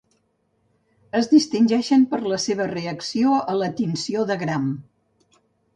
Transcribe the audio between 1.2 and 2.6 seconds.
distingeixen per la